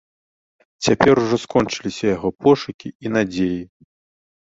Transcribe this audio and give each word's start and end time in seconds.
Цяпер 0.85 1.15
ужо 1.23 1.37
скончыліся 1.43 2.05
яго 2.15 2.29
пошукі 2.45 2.87
і 3.07 3.13
надзеі. 3.19 3.61